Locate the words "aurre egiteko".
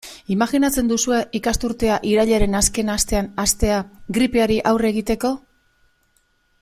4.73-5.35